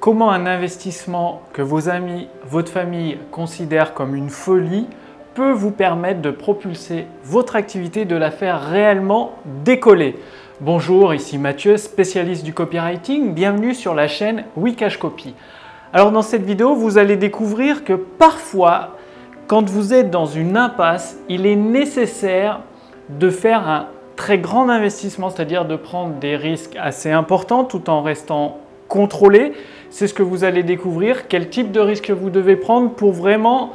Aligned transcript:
comment 0.00 0.30
un 0.30 0.46
investissement 0.46 1.42
que 1.52 1.60
vos 1.60 1.90
amis, 1.90 2.26
votre 2.48 2.72
famille 2.72 3.18
considèrent 3.30 3.92
comme 3.92 4.16
une 4.16 4.30
folie 4.30 4.86
peut 5.34 5.52
vous 5.52 5.70
permettre 5.70 6.22
de 6.22 6.30
propulser 6.30 7.06
votre 7.22 7.54
activité, 7.54 8.06
de 8.06 8.16
la 8.16 8.30
faire 8.30 8.62
réellement 8.62 9.32
décoller? 9.62 10.18
Bonjour, 10.62 11.12
ici 11.12 11.36
Mathieu, 11.36 11.76
spécialiste 11.76 12.44
du 12.44 12.54
copywriting. 12.54 13.34
Bienvenue 13.34 13.74
sur 13.74 13.94
la 13.94 14.08
chaîne 14.08 14.44
Wikash 14.56 14.96
Copy. 14.96 15.34
Alors 15.92 16.12
dans 16.12 16.22
cette 16.22 16.44
vidéo, 16.44 16.74
vous 16.74 16.96
allez 16.96 17.16
découvrir 17.16 17.84
que 17.84 17.92
parfois, 17.92 18.96
quand 19.48 19.68
vous 19.68 19.92
êtes 19.92 20.10
dans 20.10 20.26
une 20.26 20.56
impasse, 20.56 21.18
il 21.28 21.44
est 21.44 21.56
nécessaire 21.56 22.60
de 23.10 23.28
faire 23.28 23.68
un 23.68 23.86
très 24.16 24.38
grand 24.38 24.70
investissement, 24.70 25.28
c'est-à-dire 25.28 25.66
de 25.66 25.76
prendre 25.76 26.14
des 26.14 26.36
risques 26.36 26.76
assez 26.80 27.10
importants 27.10 27.64
tout 27.64 27.90
en 27.90 28.00
restant 28.00 28.58
contrôlé. 28.90 29.52
C'est 29.88 30.06
ce 30.06 30.12
que 30.12 30.22
vous 30.22 30.44
allez 30.44 30.62
découvrir, 30.62 31.26
quel 31.28 31.48
type 31.48 31.72
de 31.72 31.80
risque 31.80 32.10
vous 32.10 32.28
devez 32.28 32.56
prendre 32.56 32.90
pour 32.90 33.12
vraiment 33.12 33.72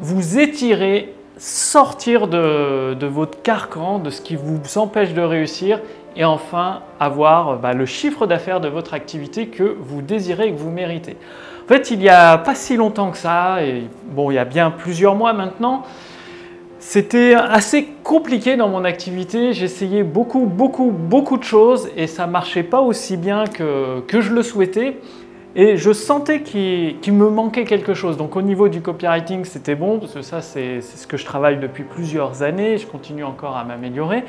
vous 0.00 0.38
étirer, 0.38 1.14
sortir 1.36 2.26
de, 2.26 3.06
votre 3.06 3.40
carcan, 3.42 3.98
de 4.00 4.10
ce 4.10 4.20
qui 4.20 4.34
vous 4.34 4.58
empêche 4.76 5.14
de 5.14 5.22
réussir 5.22 5.80
et 6.16 6.24
enfin 6.24 6.80
avoir 7.00 7.58
bah, 7.58 7.72
le 7.72 7.86
chiffre 7.86 8.26
d'affaires 8.26 8.60
de 8.60 8.68
votre 8.68 8.92
activité 8.92 9.46
que 9.46 9.76
vous 9.80 10.02
désirez 10.02 10.48
et 10.48 10.52
que 10.52 10.58
vous 10.58 10.70
méritez. 10.70 11.16
En 11.64 11.68
fait, 11.68 11.90
il 11.90 12.00
n'y 12.00 12.08
a 12.08 12.36
pas 12.38 12.54
si 12.54 12.76
longtemps 12.76 13.10
que 13.10 13.16
ça, 13.16 13.62
et 13.62 13.84
bon, 14.10 14.30
il 14.30 14.34
y 14.34 14.38
a 14.38 14.44
bien 14.44 14.70
plusieurs 14.70 15.14
mois 15.14 15.32
maintenant, 15.32 15.84
c'était 16.82 17.34
assez 17.34 17.86
compliqué 18.02 18.56
dans 18.56 18.68
mon 18.68 18.84
activité. 18.84 19.52
J'essayais 19.52 20.02
beaucoup, 20.02 20.46
beaucoup, 20.46 20.90
beaucoup 20.90 21.38
de 21.38 21.44
choses 21.44 21.88
et 21.96 22.08
ça 22.08 22.26
marchait 22.26 22.64
pas 22.64 22.80
aussi 22.80 23.16
bien 23.16 23.44
que, 23.46 24.02
je 24.10 24.32
le 24.32 24.42
souhaitais. 24.42 24.96
Et 25.54 25.76
je 25.76 25.92
sentais 25.92 26.42
qu'il 26.42 27.12
me 27.12 27.30
manquait 27.30 27.64
quelque 27.64 27.94
chose. 27.94 28.16
Donc 28.16 28.34
au 28.34 28.42
niveau 28.42 28.68
du 28.68 28.80
copywriting, 28.80 29.44
c'était 29.44 29.76
bon, 29.76 30.00
parce 30.00 30.12
que 30.12 30.22
ça, 30.22 30.42
c'est 30.42 30.80
ce 30.80 31.06
que 31.06 31.16
je 31.16 31.24
travaille 31.24 31.58
depuis 31.58 31.84
plusieurs 31.84 32.42
années. 32.42 32.78
Je 32.78 32.86
continue 32.86 33.22
encore 33.22 33.56
à 33.56 33.62
m'améliorer. 33.62 34.24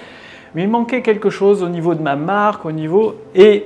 Mais 0.53 0.61
il 0.61 0.70
manquait 0.70 1.02
quelque 1.02 1.31
chose 1.31 1.64
au 1.64 1.70
niveau 1.70 1.95
de 1.95 2.03
ma 2.03 2.16
marque, 2.16 2.66
au 2.66 2.72
niveau... 2.72 3.16
Et 3.33 3.66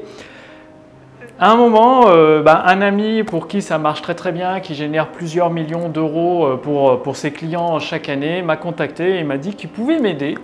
à 1.39 1.52
un 1.52 1.55
moment, 1.55 2.09
euh, 2.09 2.41
bah, 2.41 2.63
un 2.66 2.81
ami 2.81 3.23
pour 3.23 3.47
qui 3.47 3.61
ça 3.61 3.77
marche 3.77 4.02
très 4.02 4.16
très 4.16 4.31
bien, 4.31 4.59
qui 4.59 4.75
génère 4.75 5.11
plusieurs 5.11 5.49
millions 5.49 5.89
d'euros 5.89 6.45
euh, 6.45 6.57
pour, 6.57 7.02
pour 7.02 7.16
ses 7.16 7.31
clients 7.31 7.80
chaque 7.80 8.09
année, 8.09 8.41
m'a 8.41 8.57
contacté 8.57 9.19
et 9.19 9.23
m'a 9.23 9.38
dit 9.38 9.53
qu'il 9.53 9.69
pouvait 9.69 9.99
m'aider 9.99 10.35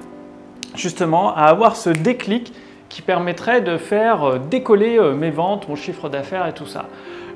justement 0.76 1.36
à 1.36 1.44
avoir 1.44 1.76
ce 1.76 1.90
déclic 1.90 2.54
qui 2.94 3.02
permettrait 3.02 3.62
de 3.62 3.78
faire 3.78 4.24
euh, 4.24 4.38
décoller 4.38 5.00
euh, 5.00 5.16
mes 5.16 5.32
ventes, 5.32 5.68
mon 5.68 5.76
chiffre 5.76 6.10
d'affaires 6.10 6.46
et 6.48 6.54
tout 6.54 6.68
ça. 6.68 6.86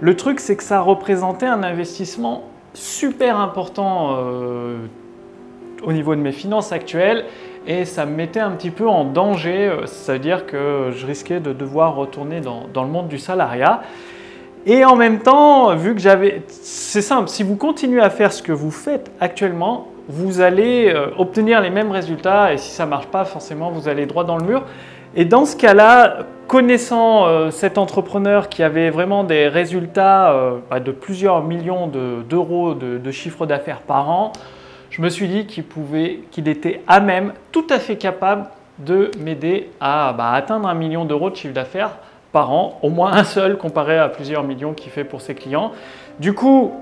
Le 0.01 0.15
truc, 0.15 0.39
c'est 0.39 0.55
que 0.55 0.63
ça 0.63 0.81
représentait 0.81 1.47
un 1.47 1.63
investissement 1.63 2.43
super 2.75 3.39
important 3.39 4.17
euh, 4.19 4.77
au 5.81 5.93
niveau 5.93 6.15
de 6.15 6.21
mes 6.21 6.31
finances 6.31 6.71
actuelles 6.71 7.25
et 7.67 7.85
ça 7.85 8.05
me 8.05 8.15
mettait 8.15 8.39
un 8.39 8.51
petit 8.51 8.71
peu 8.71 8.87
en 8.87 9.03
danger, 9.03 9.71
c'est-à-dire 9.85 10.45
que 10.45 10.91
je 10.95 11.05
risquais 11.05 11.39
de 11.39 11.53
devoir 11.53 11.95
retourner 11.95 12.41
dans, 12.41 12.63
dans, 12.73 12.83
le 12.83 12.89
monde 12.89 13.07
du 13.07 13.19
salariat. 13.19 13.81
Et 14.65 14.83
en 14.85 14.95
même 14.95 15.19
temps, 15.19 15.75
vu 15.75 15.93
que 15.93 16.01
j'avais... 16.01 16.41
C'est 16.47 17.01
simple, 17.01 17.29
si 17.29 17.43
vous 17.43 17.55
continuez 17.55 18.01
à 18.01 18.09
faire 18.09 18.33
ce 18.33 18.41
que 18.41 18.51
vous 18.51 18.71
faites 18.71 19.11
actuellement, 19.19 19.87
vous 20.09 20.41
allez 20.41 20.93
obtenir 21.17 21.61
les 21.61 21.69
mêmes 21.69 21.91
résultats 21.91 22.53
et 22.53 22.57
si 22.57 22.71
ça 22.71 22.85
ne 22.85 22.89
marche 22.89 23.07
pas, 23.07 23.25
forcément, 23.25 23.69
vous 23.69 23.87
allez 23.87 24.05
droit 24.05 24.23
dans 24.23 24.37
le 24.37 24.45
mur. 24.45 24.63
Et 25.15 25.25
dans 25.25 25.45
ce 25.45 25.55
cas-là, 25.55 26.25
connaissant 26.47 27.27
euh, 27.27 27.51
cet 27.51 27.77
entrepreneur 27.77 28.49
qui 28.49 28.63
avait 28.63 28.89
vraiment 28.89 29.23
des 29.23 29.47
résultats 29.47 30.31
euh, 30.31 30.57
bah, 30.69 30.79
de 30.79 30.91
plusieurs 30.91 31.43
millions 31.43 31.87
d'euros 31.87 32.73
de, 32.73 33.11
chiffre 33.11 33.45
d'affaires 33.45 33.81
par 33.81 34.09
an, 34.09 34.31
je 34.97 35.03
me 35.03 35.09
suis 35.09 35.27
dit 35.27 35.45
qu'il 35.45 35.63
pouvait, 35.63 36.21
qu'il 36.31 36.47
était 36.47 36.81
à 36.87 36.99
même, 36.99 37.33
tout 37.51 37.67
à 37.69 37.77
fait 37.77 37.97
capable 37.97 38.47
de 38.79 39.11
m'aider 39.19 39.69
à 39.79 40.11
bah, 40.17 40.31
atteindre 40.31 40.67
un 40.67 40.73
million 40.73 41.05
d'euros 41.05 41.29
de 41.29 41.35
chiffre 41.35 41.53
d'affaires 41.53 41.91
par 42.31 42.51
an, 42.51 42.79
au 42.81 42.89
moins 42.89 43.13
un 43.13 43.23
seul 43.23 43.57
comparé 43.57 43.99
à 43.99 44.09
plusieurs 44.09 44.43
millions 44.43 44.73
qu'il 44.73 44.91
fait 44.91 45.03
pour 45.03 45.21
ses 45.21 45.35
clients. 45.35 45.71
Du 46.19 46.33
coup, 46.33 46.73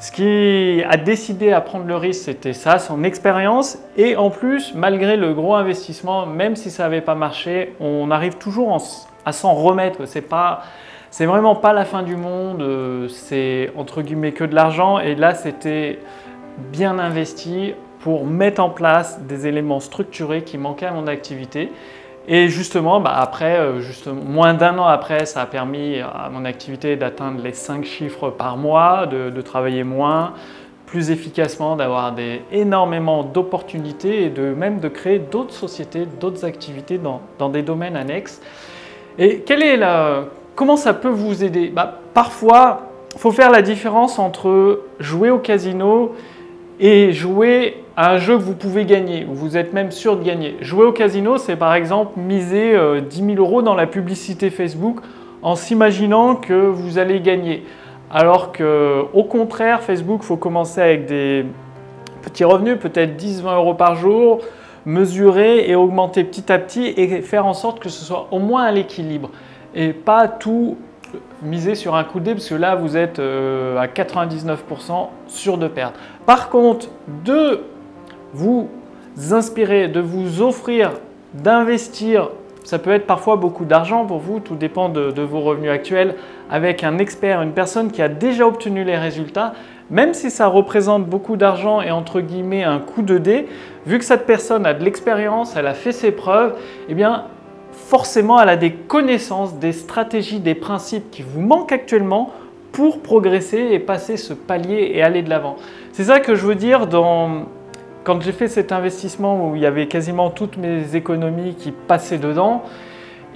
ce 0.00 0.10
qui 0.10 0.82
a 0.82 0.96
décidé 0.96 1.52
à 1.52 1.60
prendre 1.60 1.86
le 1.86 1.94
risque, 1.94 2.24
c'était 2.24 2.52
ça, 2.52 2.80
son 2.80 3.04
expérience. 3.04 3.78
Et 3.96 4.16
en 4.16 4.30
plus, 4.30 4.74
malgré 4.74 5.16
le 5.16 5.32
gros 5.32 5.54
investissement, 5.54 6.26
même 6.26 6.56
si 6.56 6.68
ça 6.68 6.82
n'avait 6.82 7.00
pas 7.00 7.14
marché, 7.14 7.74
on 7.78 8.10
arrive 8.10 8.38
toujours 8.38 8.76
à 9.24 9.30
s'en 9.30 9.54
remettre. 9.54 10.06
C'est 10.06 10.28
pas, 10.28 10.62
c'est 11.10 11.26
vraiment 11.26 11.54
pas 11.54 11.72
la 11.72 11.84
fin 11.84 12.02
du 12.02 12.16
monde. 12.16 12.60
Euh, 12.60 13.06
c'est 13.06 13.70
entre 13.76 14.02
guillemets 14.02 14.32
que 14.32 14.42
de 14.42 14.54
l'argent. 14.56 14.98
Et 14.98 15.14
là, 15.14 15.34
c'était 15.34 16.00
bien 16.58 16.98
investi 16.98 17.74
pour 18.00 18.26
mettre 18.26 18.62
en 18.62 18.70
place 18.70 19.20
des 19.22 19.46
éléments 19.46 19.80
structurés 19.80 20.42
qui 20.42 20.58
manquaient 20.58 20.86
à 20.86 20.92
mon 20.92 21.06
activité. 21.06 21.70
Et 22.28 22.48
justement, 22.48 23.00
bah, 23.00 23.14
après, 23.16 23.58
euh, 23.58 23.80
moins 24.24 24.54
d'un 24.54 24.78
an 24.78 24.84
après, 24.84 25.26
ça 25.26 25.42
a 25.42 25.46
permis 25.46 25.98
à 26.00 26.28
mon 26.30 26.44
activité 26.44 26.96
d'atteindre 26.96 27.42
les 27.42 27.52
5 27.52 27.84
chiffres 27.84 28.30
par 28.30 28.56
mois, 28.56 29.06
de, 29.06 29.40
travailler 29.40 29.82
moins, 29.82 30.34
plus 30.86 31.10
efficacement, 31.10 31.74
d'avoir 31.74 32.14
énormément 32.52 33.24
d'opportunités 33.24 34.24
et 34.24 34.30
de 34.30 34.54
même 34.54 34.78
de 34.78 34.88
créer 34.88 35.18
d'autres 35.18 35.54
sociétés, 35.54 36.06
d'autres 36.20 36.44
activités 36.44 36.98
dans, 36.98 37.48
des 37.48 37.62
domaines 37.62 37.96
annexes. 37.96 38.40
Et 39.18 39.40
quelle 39.40 39.62
est 39.62 39.76
la, 39.76 40.24
comment 40.54 40.76
ça 40.76 40.94
peut 40.94 41.08
vous 41.08 41.42
aider? 41.42 41.68
Bah, 41.68 41.98
Parfois, 42.14 42.82
il 43.14 43.20
faut 43.20 43.32
faire 43.32 43.50
la 43.50 43.62
différence 43.62 44.18
entre 44.18 44.82
jouer 45.00 45.30
au 45.30 45.38
casino 45.38 46.14
et 46.82 47.12
jouer 47.12 47.84
à 47.96 48.10
un 48.10 48.18
jeu 48.18 48.36
que 48.36 48.42
vous 48.42 48.56
pouvez 48.56 48.84
gagner, 48.84 49.24
ou 49.24 49.34
vous 49.34 49.56
êtes 49.56 49.72
même 49.72 49.92
sûr 49.92 50.16
de 50.16 50.24
gagner. 50.24 50.56
Jouer 50.60 50.84
au 50.84 50.92
casino, 50.92 51.38
c'est 51.38 51.54
par 51.54 51.74
exemple 51.74 52.18
miser 52.18 52.72
10 52.72 52.76
euh, 52.76 53.00
000 53.08 53.36
euros 53.36 53.62
dans 53.62 53.76
la 53.76 53.86
publicité 53.86 54.50
Facebook 54.50 54.98
en 55.42 55.54
s'imaginant 55.54 56.34
que 56.34 56.54
vous 56.54 56.98
allez 56.98 57.20
gagner. 57.20 57.62
Alors 58.10 58.50
que, 58.50 59.04
au 59.12 59.22
contraire, 59.22 59.80
Facebook, 59.80 60.22
faut 60.22 60.36
commencer 60.36 60.80
avec 60.80 61.06
des 61.06 61.46
petits 62.20 62.44
revenus, 62.44 62.78
peut-être 62.80 63.16
10-20 63.16 63.54
euros 63.54 63.74
par 63.74 63.94
jour, 63.94 64.40
mesurer 64.84 65.70
et 65.70 65.76
augmenter 65.76 66.24
petit 66.24 66.52
à 66.52 66.58
petit 66.58 66.92
et 66.96 67.22
faire 67.22 67.46
en 67.46 67.54
sorte 67.54 67.78
que 67.78 67.88
ce 67.88 68.04
soit 68.04 68.26
au 68.32 68.40
moins 68.40 68.64
à 68.64 68.72
l'équilibre 68.72 69.30
et 69.74 69.92
pas 69.92 70.26
tout 70.26 70.76
miser 71.42 71.74
sur 71.74 71.94
un 71.94 72.04
coup 72.04 72.20
de 72.20 72.24
dé 72.24 72.32
parce 72.32 72.48
que 72.48 72.54
là 72.54 72.74
vous 72.74 72.96
êtes 72.96 73.18
euh, 73.18 73.78
à 73.78 73.86
99% 73.86 75.08
sûr 75.26 75.58
de 75.58 75.68
perdre. 75.68 75.94
Par 76.26 76.48
contre, 76.48 76.88
de 77.24 77.60
vous 78.32 78.68
inspirer, 79.30 79.88
de 79.88 80.00
vous 80.00 80.40
offrir, 80.40 80.92
d'investir, 81.34 82.30
ça 82.64 82.78
peut 82.78 82.90
être 82.92 83.06
parfois 83.06 83.36
beaucoup 83.36 83.64
d'argent 83.64 84.06
pour 84.06 84.18
vous, 84.18 84.40
tout 84.40 84.54
dépend 84.54 84.88
de, 84.88 85.22
vos 85.22 85.40
revenus 85.40 85.70
actuels, 85.70 86.14
avec 86.50 86.84
un 86.84 86.98
expert, 86.98 87.42
une 87.42 87.52
personne 87.52 87.90
qui 87.90 88.02
a 88.02 88.08
déjà 88.08 88.46
obtenu 88.46 88.84
les 88.84 88.96
résultats, 88.96 89.52
même 89.90 90.14
si 90.14 90.30
ça 90.30 90.46
représente 90.46 91.06
beaucoup 91.06 91.36
d'argent 91.36 91.82
et 91.82 91.90
entre 91.90 92.20
guillemets 92.20 92.62
un 92.62 92.78
coup 92.78 93.02
de 93.02 93.18
dé, 93.18 93.48
vu 93.84 93.98
que 93.98 94.04
cette 94.04 94.26
personne 94.26 94.64
a 94.64 94.74
de 94.74 94.84
l'expérience, 94.84 95.56
elle 95.56 95.66
a 95.66 95.74
fait 95.74 95.92
ses 95.92 96.12
preuves, 96.12 96.54
eh 96.88 96.94
bien 96.94 97.24
forcément 97.92 98.40
elle 98.40 98.48
a 98.48 98.56
des 98.56 98.72
connaissances, 98.72 99.56
des 99.56 99.72
stratégies, 99.72 100.40
des 100.40 100.54
principes 100.54 101.10
qui 101.10 101.20
vous 101.20 101.42
manquent 101.42 101.72
actuellement 101.72 102.30
pour 102.72 103.02
progresser 103.02 103.68
et 103.72 103.78
passer 103.78 104.16
ce 104.16 104.32
palier 104.32 104.92
et 104.94 105.02
aller 105.02 105.20
de 105.20 105.28
l'avant. 105.28 105.56
C'est 105.92 106.04
ça 106.04 106.18
que 106.18 106.34
je 106.34 106.46
veux 106.46 106.54
dire 106.54 106.88
quand 106.88 108.22
j'ai 108.22 108.32
fait 108.32 108.48
cet 108.48 108.72
investissement 108.72 109.46
où 109.46 109.56
il 109.56 109.60
y 109.60 109.66
avait 109.66 109.88
quasiment 109.88 110.30
toutes 110.30 110.56
mes 110.56 110.96
économies 110.96 111.54
qui 111.54 111.70
passaient 111.70 112.16
dedans, 112.16 112.62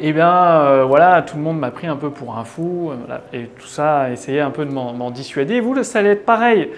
et 0.01 0.09
eh 0.09 0.13
bien 0.15 0.35
euh, 0.35 0.85
voilà, 0.85 1.21
tout 1.21 1.37
le 1.37 1.43
monde 1.43 1.59
m'a 1.59 1.71
pris 1.71 1.87
un 1.87 1.97
peu 1.97 2.09
pour 2.09 2.39
un 2.39 2.45
fou, 2.45 2.93
euh, 2.93 3.19
et 3.35 3.49
tout 3.59 3.67
ça, 3.67 4.11
essayé 4.11 4.41
un 4.41 4.51
peu 4.51 4.65
de 4.65 4.73
m'en 4.73 5.11
dissuader. 5.11 5.61
Vous, 5.61 5.83
ça 5.83 5.99
allait 5.99 6.13
être 6.13 6.25
pareil. 6.25 6.71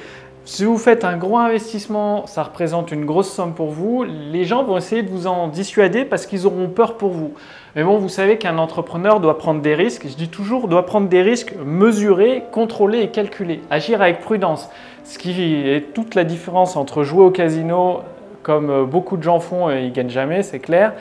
Si 0.49 0.65
vous 0.65 0.79
faites 0.79 1.05
un 1.05 1.19
gros 1.19 1.37
investissement, 1.37 2.27
ça 2.27 2.43
représente 2.43 2.91
une 2.91 3.05
grosse 3.05 3.31
somme 3.31 3.53
pour 3.53 3.69
vous, 3.69 4.03
les 4.05 4.45
gens 4.45 4.65
vont 4.65 4.79
essayer 4.79 5.03
de 5.03 5.11
vous 5.11 5.27
en 5.27 5.49
dissuader 5.49 6.07
parce 6.07 6.25
qu'ils 6.25 6.47
auront 6.47 6.69
peur 6.69 6.97
pour 6.97 7.11
vous. 7.11 7.35
Mais 7.77 7.85
bon, 7.85 7.99
vous 7.99 8.09
savez 8.09 8.39
qu'un 8.39 8.57
entrepreneur 8.57 9.21
doit 9.21 9.37
prendre 9.37 9.61
des 9.61 9.75
risques, 9.75 10.07
je 10.09 10.17
dis 10.17 10.31
toujours, 10.31 10.67
doit 10.67 10.87
prendre 10.87 11.07
des 11.07 11.21
risques 11.21 11.53
mesurés, 11.63 12.45
contrôlés 12.51 13.01
et 13.01 13.09
calculés, 13.09 13.61
agir 13.69 14.01
avec 14.01 14.21
prudence. 14.21 14.71
Ce 15.05 15.19
qui 15.19 15.39
est 15.55 15.93
toute 15.93 16.15
la 16.15 16.25
différence 16.25 16.77
entre 16.77 17.03
jouer 17.03 17.25
au 17.25 17.31
casino, 17.31 18.01
comme 18.43 18.87
beaucoup 18.87 19.19
de 19.19 19.23
gens 19.23 19.41
font 19.41 19.71
et 19.71 19.83
ils 19.83 19.93
gagnent 19.93 20.09
jamais, 20.09 20.43
c'est 20.43 20.61
clair, 20.61 20.95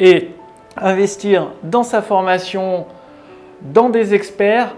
et 0.00 0.30
investir 0.76 1.52
dans 1.62 1.84
sa 1.84 2.02
formation, 2.02 2.86
dans 3.62 3.88
des 3.88 4.14
experts, 4.14 4.74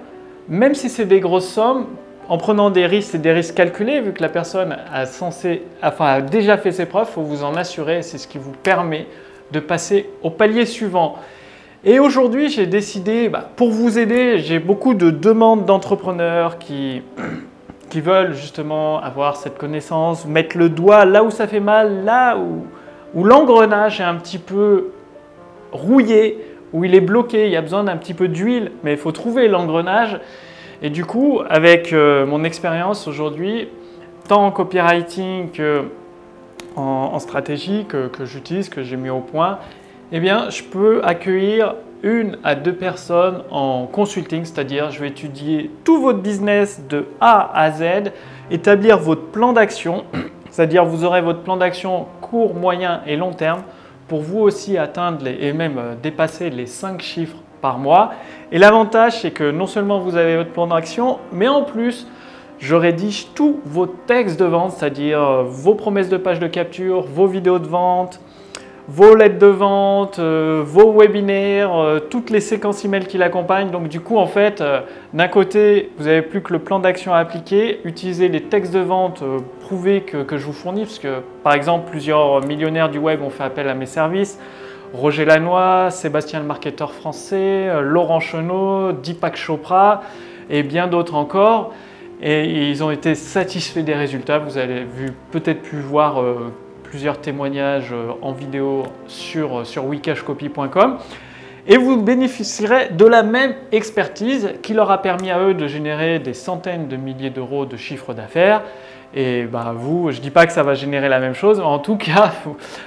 même 0.49 0.75
si 0.75 0.91
c'est 0.91 1.07
des 1.07 1.21
grosses 1.21 1.49
sommes, 1.49 1.87
en 2.29 2.39
prenant 2.39 2.71
des 2.71 2.87
risques, 2.87 3.11
c'est 3.13 3.23
des 3.23 3.33
risques 3.33 3.55
calculés, 3.55 4.01
vu 4.01 4.13
que 4.13 4.23
la 4.23 4.29
personne 4.29 4.77
a, 4.93 5.07
censé, 5.07 5.63
enfin, 5.83 6.21
déjà 6.21 6.57
fait 6.57 6.73
ses 6.73 6.87
preuves, 6.87 7.09
il 7.11 7.15
faut 7.15 7.23
vous 7.23 7.45
en 7.45 7.57
assurer, 7.57 8.03
c'est 8.03 8.19
ce 8.19 8.29
qui 8.29 8.39
vous 8.39 8.53
permet 8.53 9.07
de 9.51 9.61
passer 9.61 10.09
au 10.23 10.31
palier 10.31 10.65
suivant. 10.65 11.17
Et 11.85 11.99
aujourd'hui, 11.99 12.49
j'ai 12.49 12.67
décidé, 12.67 13.29
bah, 13.29 13.49
pour 13.57 13.71
vous 13.71 13.99
aider, 13.99 14.39
j'ai 14.39 14.61
beaucoup 14.61 14.95
de 14.95 15.11
demandes 15.11 15.67
d'entrepreneurs 15.67 16.59
qui, 16.59 17.03
qui 17.91 18.01
veulent 18.01 18.35
justement 18.35 19.03
avoir 19.03 19.37
cette 19.37 19.59
connaissance, 19.59 20.25
mettre 20.25 20.57
le 20.57 20.69
doigt 20.69 21.05
là 21.05 21.25
où 21.25 21.31
ça 21.31 21.49
fait 21.49 21.61
mal, 21.61 22.05
là 22.05 22.39
où, 22.39 22.65
où 23.15 23.25
l'engrenage 23.25 24.01
est 24.01 24.05
un 24.05 24.15
petit 24.15 24.39
peu 24.39 24.93
rouillé, 25.73 26.39
où 26.73 26.85
il 26.85 26.95
est 26.95 27.01
bloqué, 27.01 27.47
il 27.47 27.53
y 27.53 27.57
a 27.57 27.63
besoin 27.63 27.85
d'un 27.85 27.97
petit 27.97 28.15
peu 28.15 28.29
d'huile, 28.29 28.71
mais 28.85 28.93
il 28.93 28.99
faut 28.99 29.13
trouver 29.13 29.49
l'engrenage. 29.49 30.21
Et 30.83 30.91
du 30.91 31.05
coup, 31.05 31.41
avec 31.49 31.93
euh, 31.93 32.27
mon 32.27 32.43
expérience 32.43 33.07
aujourd'hui, 33.07 33.69
tant 34.29 34.45
en 34.45 34.51
copywriting 34.51 35.51
que 35.53 35.85
en, 36.75 37.19
stratégie 37.21 37.85
que, 37.87 38.11
j'utilise, 38.25 38.69
que 38.69 38.83
j'ai 38.83 38.97
mis 38.97 39.11
au 39.11 39.21
point, 39.21 39.59
eh 40.11 40.19
bien, 40.19 40.51
je 40.51 40.63
peux 40.63 41.03
accueillir 41.05 41.77
une 42.03 42.39
à 42.43 42.55
deux 42.55 42.75
personnes 42.75 43.43
en 43.51 43.87
consulting, 43.87 44.45
c'est-à-dire 44.45 44.91
je 44.91 44.99
vais 44.99 45.09
étudier 45.09 45.71
tout 45.85 46.01
votre 46.01 46.19
business 46.19 46.83
de 46.89 47.07
A 47.21 47.53
à 47.55 47.71
Z, 47.71 48.11
établir 48.51 48.99
votre 48.99 49.27
plan 49.27 49.53
d'action, 49.53 50.05
c'est-à-dire 50.51 50.85
vous 50.85 51.05
aurez 51.05 51.21
votre 51.21 51.43
plan 51.43 51.57
d'action 51.57 52.07
court, 52.21 52.55
moyen 52.55 53.03
et 53.07 53.17
long 53.17 53.33
terme 53.33 53.63
pour 54.09 54.23
vous 54.23 54.41
aussi 54.41 54.79
atteindre 54.79 55.27
et 55.27 55.53
même 55.53 55.79
euh, 55.79 55.95
dépasser 56.03 56.51
les 56.51 56.67
5 56.67 57.01
chiffres 57.01 57.39
mois. 57.71 58.13
Et 58.51 58.59
l'avantage, 58.59 59.21
c'est 59.21 59.31
que 59.31 59.51
non 59.51 59.67
seulement 59.67 60.01
vous 60.01 60.17
avez 60.17 60.37
votre 60.37 60.51
plan 60.51 60.67
d'action, 60.67 61.19
mais 61.33 61.49
en 61.49 61.63
plus, 61.63 62.07
je 62.59 62.75
rédige 62.77 63.29
tous 63.35 63.61
vos 63.65 63.87
textes 63.87 64.39
de 64.39 64.45
vente, 64.45 64.73
c'est-à-dire 64.73 65.21
euh, 65.21 65.43
vos 65.45 65.75
promesses 65.75 66.09
de 66.09 66.17
page 66.17 66.39
de 66.39 66.47
capture, 66.47 67.03
vos 67.03 67.27
vidéos 67.27 67.59
de 67.59 67.67
vente, 67.67 68.21
vos 68.87 69.17
lettres 69.17 69.39
de 69.39 69.47
vente, 69.47 70.21
euh, 70.21 70.63
vos 70.65 70.93
webinaires, 70.93 71.75
euh, 71.75 71.99
toutes 71.99 72.31
les 72.31 72.41
séquences 72.41 72.85
email 72.85 73.07
qui 73.07 73.19
l'accompagnent. 73.19 73.71
Donc 73.71 73.89
du 73.89 74.01
coup, 74.01 74.17
en 74.17 74.27
fait, 74.27 74.63
d'un 75.13 75.29
côté, 75.29 75.91
vous 75.99 76.05
n'avez 76.05 76.23
plus 76.23 76.41
que 76.41 76.53
le 76.53 76.61
plan 76.61 76.79
d'action 76.79 77.13
à 77.13 77.19
appliquer, 77.19 77.81
utiliser 77.85 78.29
les 78.29 78.43
textes 78.43 78.73
de 78.73 78.81
vente 78.81 79.25
prouvés 79.61 80.03
que, 80.03 80.23
que, 80.23 80.37
je 80.37 80.47
vous 80.47 80.53
fournis, 80.53 80.83
parce 80.83 81.01
que 81.01 81.21
par 81.43 81.55
exemple, 81.55 81.91
plusieurs 81.91 82.47
millionnaires 82.47 82.91
du 82.91 82.99
web 82.99 83.23
ont 83.23 83.31
fait 83.31 83.45
appel 83.45 83.69
à 83.69 83.75
mes 83.75 83.87
services. 83.87 84.39
Roger 84.93 85.25
Lannoy, 85.25 85.91
Sébastien 85.91 86.41
le 86.41 86.47
marketeur 86.47 86.93
français, 86.93 87.71
Laurent 87.83 88.21
Chenot, 88.21 88.93
Deepak 88.93 89.37
Chopra 89.37 90.03
et 90.51 90.63
bien 90.63 90.87
d'autres 90.87 91.15
encore 91.15 91.73
et 92.23 92.71
ils 92.71 92.85
ont 92.85 92.91
été 92.91 93.15
satisfaits 93.15 93.81
des 93.81 93.95
résultats. 93.95 94.39
Vous 94.39 94.57
avez 94.57 94.87
peut-être 95.33 95.61
pu 95.61 95.81
voir 95.81 96.23
euh, 96.23 96.53
plusieurs 96.85 97.21
témoignages 97.21 97.91
euh, 97.93 98.13
en 98.23 98.33
vidéo 98.33 98.85
sur, 99.09 99.61
euh, 99.61 99.65
sur 99.65 99.87
wikashcopy.com 99.87 100.99
et 101.67 101.77
vous 101.77 101.97
bénéficierez 101.97 102.91
de 102.91 103.05
la 103.05 103.23
même 103.23 103.55
expertise 103.71 104.55
qui 104.63 104.75
leur 104.75 104.91
a 104.91 105.01
permis 105.01 105.31
à 105.31 105.41
eux 105.41 105.55
de 105.55 105.67
générer 105.67 106.19
des 106.19 106.35
centaines 106.35 106.89
de 106.89 106.97
milliers 106.97 107.31
d'euros 107.31 107.67
de 107.67 107.77
chiffre 107.77 108.15
d'affaires 108.15 108.63
et 109.15 109.45
bah, 109.45 109.75
vous, 109.77 110.11
je 110.11 110.17
ne 110.19 110.23
dis 110.23 110.31
pas 110.31 110.47
que 110.47 110.53
ça 110.53 110.63
va 110.63 110.75
générer 110.75 111.09
la 111.11 111.21
même 111.21 111.35
chose, 111.35 111.61
en 111.61 111.79
tout 111.79 111.97
cas, 111.97 112.33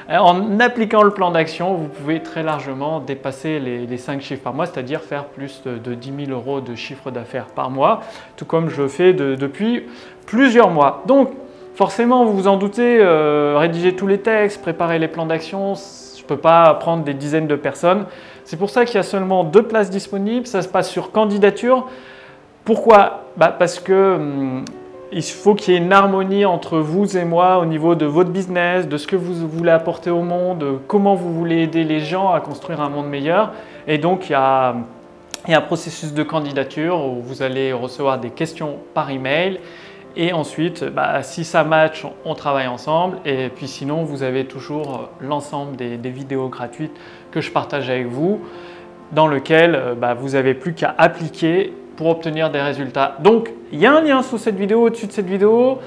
en 0.09 0.59
appliquant 0.59 1.03
le 1.03 1.11
plan 1.11 1.29
d'action, 1.29 1.75
vous 1.75 1.87
pouvez 1.87 2.21
très 2.21 2.41
largement 2.41 2.99
dépasser 2.99 3.59
les, 3.59 3.97
5 3.97 4.21
chiffres 4.21 4.41
par 4.41 4.53
mois, 4.53 4.65
c'est-à-dire 4.65 5.01
faire 5.01 5.25
plus 5.25 5.61
de, 5.65 5.93
10 5.93 6.25
000 6.25 6.31
euros 6.31 6.61
de 6.61 6.73
chiffre 6.73 7.11
d'affaires 7.11 7.45
par 7.45 7.69
mois, 7.69 8.01
tout 8.37 8.45
comme 8.45 8.69
je 8.69 8.87
fais 8.87 9.13
depuis 9.13 9.83
plusieurs 10.25 10.71
mois. 10.71 11.03
Donc, 11.05 11.31
forcément, 11.75 12.25
vous 12.25 12.33
vous 12.33 12.47
en 12.47 12.57
doutez, 12.57 12.97
euh, 12.99 13.55
rédiger 13.57 13.95
tous 13.95 14.07
les 14.07 14.19
textes, 14.19 14.61
préparer 14.63 14.97
les 14.97 15.07
plans 15.07 15.27
d'action, 15.27 15.75
ne 16.25 16.35
peux 16.35 16.41
pas 16.41 16.73
prendre 16.75 17.03
des 17.03 17.13
dizaines 17.13 17.47
de 17.47 17.55
personnes. 17.55 18.05
C'est 18.43 18.57
pour 18.57 18.69
ça 18.69 18.85
qu'il 18.85 18.95
y 18.95 18.99
a 18.99 19.03
seulement 19.03 19.43
deux 19.43 19.63
places 19.63 19.89
disponibles, 19.89 20.47
ça 20.47 20.61
se 20.61 20.67
passe 20.67 20.89
sur 20.89 21.11
candidature. 21.11 21.87
Pourquoi? 22.63 23.23
Bah 23.37 23.55
Parce 23.57 23.79
que... 23.79 24.15
Hum, 24.15 24.65
il 25.11 25.23
faut 25.23 25.55
qu'il 25.55 25.73
y 25.73 25.77
ait 25.77 25.79
une 25.79 25.93
harmonie 25.93 26.45
entre 26.45 26.79
vous 26.79 27.15
et 27.15 27.25
moi 27.25 27.59
au 27.59 27.65
niveau 27.65 27.95
de 27.95 28.05
votre 28.05 28.31
business, 28.31 28.87
de 28.87 28.97
ce 28.97 29.07
que 29.07 29.15
vous 29.15 29.47
voulez 29.47 29.71
apporter 29.71 30.09
au 30.09 30.21
monde, 30.21 30.79
comment 30.87 31.15
vous 31.15 31.33
voulez 31.33 31.63
aider 31.63 31.83
les 31.83 32.01
gens 32.01 32.31
à 32.31 32.41
construire 32.41 32.81
un 32.81 32.89
monde 32.89 33.07
meilleur. 33.07 33.53
Et 33.87 33.97
donc, 33.97 34.29
il 34.29 34.33
y 34.33 34.35
a, 34.35 34.75
un 35.47 35.61
processus 35.61 36.13
de 36.13 36.23
candidature 36.23 37.05
où 37.05 37.21
vous 37.21 37.43
allez 37.43 37.71
recevoir 37.71 38.19
des 38.19 38.31
questions 38.31 38.77
par 38.93 39.11
email. 39.11 39.59
Et 40.17 40.31
ensuite, 40.31 40.83
bah, 40.83 41.23
si 41.23 41.43
ça 41.43 41.63
match, 41.63 42.05
on 42.23 42.35
travaille 42.35 42.67
ensemble. 42.67 43.17
Et 43.25 43.49
puis 43.49 43.67
sinon, 43.67 44.03
vous 44.03 44.23
avez 44.23 44.45
toujours 44.45 45.09
l'ensemble 45.19 45.75
des, 45.75 45.97
vidéos 46.09 46.47
gratuites 46.47 46.95
que 47.31 47.41
je 47.41 47.51
partage 47.51 47.89
avec 47.89 48.07
vous, 48.07 48.39
dans 49.11 49.27
lequel 49.27 49.95
bah, 49.97 50.13
vous 50.13 50.29
n'avez 50.29 50.53
plus 50.53 50.73
qu'à 50.73 50.95
appliquer 50.97 51.73
pour 51.95 52.07
obtenir 52.07 52.49
des 52.49 52.61
résultats. 52.61 53.17
Donc, 53.19 53.51
il 53.71 53.79
y 53.79 53.85
a 53.85 53.93
un 53.93 54.01
lien 54.01 54.21
sous 54.21 54.37
cette 54.37 54.55
vidéo, 54.55 54.83
au-dessus 54.83 55.07
de 55.07 55.11
cette 55.11 55.27
vidéo. 55.27 55.79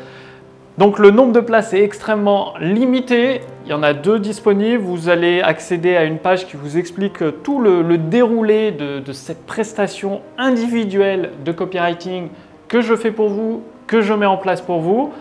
Donc, 0.79 0.99
le 0.99 1.11
nombre 1.11 1.33
de 1.33 1.41
places 1.41 1.75
est 1.75 1.83
extrêmement 1.83 2.55
limité. 2.61 3.41
Il 3.65 3.71
y 3.71 3.75
en 3.75 3.83
a 3.83 3.95
deux 3.95 4.19
disponibles. 4.19 4.83
Vous 4.83 5.09
allez 5.09 5.41
accéder 5.41 5.97
à 5.97 6.05
une 6.05 6.19
page 6.19 6.47
qui 6.47 6.57
vous 6.57 6.79
explique 6.79 7.19
tout 7.43 7.61
le, 7.61 7.99
déroulé 7.99 8.71
de, 8.73 9.13
cette 9.13 9.45
prestation 9.45 10.21
individuelle 10.39 11.31
de 11.45 11.53
copywriting 11.53 12.29
que 12.69 12.81
je 12.81 12.95
fais 12.95 13.11
pour 13.11 13.29
vous, 13.29 13.63
que 13.89 14.03
je 14.03 14.13
mets 14.13 14.27
en 14.27 14.37
place 14.37 14.61
pour 14.61 14.79
vous. 14.79 15.13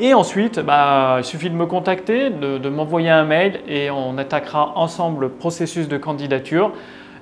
Et 0.00 0.14
ensuite, 0.14 0.60
bah, 0.60 1.16
il 1.18 1.24
suffit 1.24 1.50
de 1.50 1.56
me 1.56 1.66
contacter, 1.66 2.30
de, 2.30 2.68
m'envoyer 2.68 3.10
un 3.10 3.24
mail 3.24 3.60
et 3.68 3.90
on 3.90 4.16
attaquera 4.16 4.72
ensemble 4.76 5.22
le 5.22 5.28
processus 5.28 5.88
de 5.88 5.96
candidature. 5.96 6.72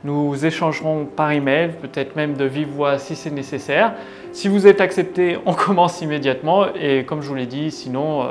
Nous 0.05 0.45
échangerons 0.45 1.07
par 1.07 1.33
email, 1.33 1.71
peut-être 1.81 2.17
même 2.17 2.35
de 2.35 2.45
vive 2.45 2.69
voix 2.69 2.99
si 2.99 3.17
c'est 3.17 3.31
nécessaire. 3.31 3.95
Si 4.33 4.49
vous 4.49 4.67
êtes 4.67 4.83
accepté, 4.83 5.39
on 5.47 5.55
commence 5.55 6.03
immédiatement. 6.03 6.67
Et 6.79 7.05
comme 7.05 7.23
je 7.23 7.29
vous 7.29 7.35
l'ai 7.35 7.47
dit, 7.47 7.71
sinon, 7.71 8.23
euh, 8.23 8.27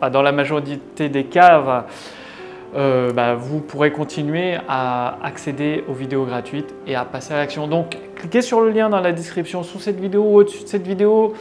bah, 0.00 0.10
dans, 0.10 0.22
la 0.22 0.32
majorité 0.32 1.08
des 1.08 1.24
cas, 1.24 1.86
euh, 2.74 3.12
bah, 3.12 3.36
vous 3.36 3.60
pourrez 3.60 3.92
continuer 3.92 4.56
à 4.68 5.16
accéder 5.22 5.84
aux 5.88 5.94
vidéos 5.94 6.24
gratuites 6.24 6.74
et 6.88 6.96
à 6.96 7.04
passer 7.04 7.34
à 7.34 7.36
l'action. 7.36 7.68
Donc, 7.68 7.96
cliquez 8.16 8.42
sur 8.42 8.60
le 8.60 8.70
lien 8.70 8.90
dans 8.90 9.00
la 9.00 9.12
description 9.12 9.62
sous 9.62 9.78
cette 9.78 10.00
vidéo 10.00 10.22
ou 10.24 10.38
au-dessus 10.38 10.64
de 10.64 10.68
cette 10.68 10.86
vidéo 10.86 11.34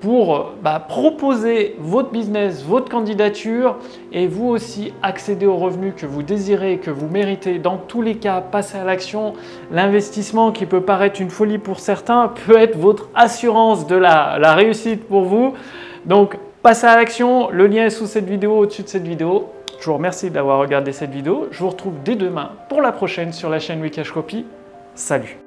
pour 0.00 0.52
bah, 0.62 0.84
proposer 0.86 1.76
votre 1.78 2.10
business, 2.10 2.64
votre 2.64 2.90
candidature 2.90 3.76
et 4.12 4.26
vous 4.26 4.48
aussi 4.48 4.94
accéder 5.02 5.46
aux 5.46 5.56
revenus 5.56 5.92
que 5.96 6.06
vous 6.06 6.22
désirez, 6.22 6.78
que 6.78 6.90
vous 6.90 7.08
méritez. 7.08 7.58
Dans 7.58 7.76
tous 7.76 8.00
les 8.00 8.16
cas, 8.16 8.40
passer 8.40 8.78
à 8.78 8.84
l'action. 8.84 9.34
L'investissement 9.70 10.52
qui 10.52 10.66
peut 10.66 10.80
paraître 10.80 11.20
une 11.20 11.30
folie 11.30 11.58
pour 11.58 11.80
certains 11.80 12.32
peut 12.46 12.56
être 12.56 12.78
votre 12.78 13.08
assurance 13.14 13.86
de 13.86 13.96
la, 13.96 14.38
la 14.38 14.54
réussite 14.54 15.04
pour 15.06 15.22
vous. 15.22 15.54
Donc, 16.06 16.36
passez 16.62 16.86
à 16.86 16.96
l'action. 16.96 17.50
Le 17.50 17.66
lien 17.66 17.84
est 17.84 17.90
sous 17.90 18.06
cette 18.06 18.28
vidéo, 18.28 18.56
au-dessus 18.58 18.82
de 18.82 18.88
cette 18.88 19.06
vidéo. 19.06 19.48
Je 19.80 19.86
vous 19.86 19.94
remercie 19.94 20.30
d'avoir 20.30 20.58
regardé 20.58 20.92
cette 20.92 21.10
vidéo. 21.10 21.48
Je 21.50 21.60
vous 21.60 21.70
retrouve 21.70 21.94
dès 22.04 22.16
demain 22.16 22.52
pour 22.68 22.80
la 22.80 22.92
prochaine 22.92 23.32
sur 23.32 23.50
la 23.50 23.58
chaîne 23.58 23.80
Wikash 23.80 24.12
Copy. 24.12 24.44
Salut 24.94 25.39